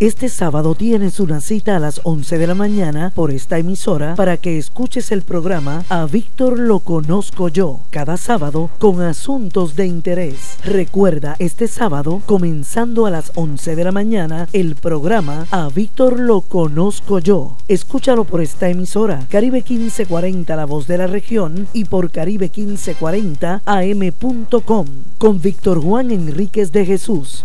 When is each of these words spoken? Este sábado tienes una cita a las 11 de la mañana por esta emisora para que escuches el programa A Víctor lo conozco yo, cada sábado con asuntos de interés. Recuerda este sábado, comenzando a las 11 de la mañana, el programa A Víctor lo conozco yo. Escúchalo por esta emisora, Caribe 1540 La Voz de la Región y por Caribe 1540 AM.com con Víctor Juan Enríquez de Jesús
Este 0.00 0.28
sábado 0.28 0.76
tienes 0.76 1.18
una 1.18 1.40
cita 1.40 1.74
a 1.74 1.80
las 1.80 2.02
11 2.04 2.38
de 2.38 2.46
la 2.46 2.54
mañana 2.54 3.10
por 3.16 3.32
esta 3.32 3.58
emisora 3.58 4.14
para 4.14 4.36
que 4.36 4.56
escuches 4.56 5.10
el 5.10 5.22
programa 5.22 5.84
A 5.88 6.06
Víctor 6.06 6.56
lo 6.56 6.78
conozco 6.78 7.48
yo, 7.48 7.80
cada 7.90 8.16
sábado 8.16 8.70
con 8.78 9.00
asuntos 9.02 9.74
de 9.74 9.86
interés. 9.86 10.58
Recuerda 10.62 11.34
este 11.40 11.66
sábado, 11.66 12.22
comenzando 12.26 13.06
a 13.06 13.10
las 13.10 13.32
11 13.34 13.74
de 13.74 13.82
la 13.82 13.90
mañana, 13.90 14.48
el 14.52 14.76
programa 14.76 15.48
A 15.50 15.68
Víctor 15.68 16.20
lo 16.20 16.42
conozco 16.42 17.18
yo. 17.18 17.56
Escúchalo 17.66 18.22
por 18.22 18.40
esta 18.40 18.68
emisora, 18.68 19.26
Caribe 19.28 19.64
1540 19.68 20.54
La 20.54 20.64
Voz 20.64 20.86
de 20.86 20.98
la 20.98 21.08
Región 21.08 21.66
y 21.72 21.86
por 21.86 22.12
Caribe 22.12 22.52
1540 22.56 23.62
AM.com 23.64 24.86
con 25.18 25.40
Víctor 25.40 25.82
Juan 25.82 26.12
Enríquez 26.12 26.70
de 26.70 26.86
Jesús 26.86 27.44